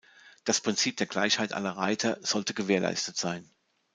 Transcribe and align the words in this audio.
Das 0.45 0.61
Prinzip 0.61 0.97
der 0.97 1.05
Gleichheit 1.05 1.53
aller 1.53 1.77
Reiter 1.77 2.17
solle 2.23 2.45
gewährleistet 2.55 3.17
sein. 3.17 3.47